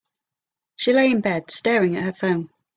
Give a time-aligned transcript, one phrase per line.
[0.77, 2.49] She lay in bed, staring at her phone.